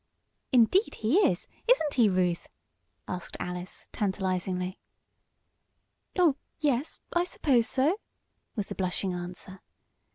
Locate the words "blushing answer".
8.73-9.61